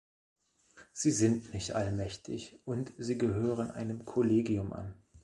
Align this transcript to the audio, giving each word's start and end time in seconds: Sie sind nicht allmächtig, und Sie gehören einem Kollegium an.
Sie 0.93 1.11
sind 1.11 1.53
nicht 1.53 1.73
allmächtig, 1.75 2.59
und 2.65 2.91
Sie 2.97 3.19
gehören 3.19 3.69
einem 3.69 4.03
Kollegium 4.03 4.73
an. 4.73 4.95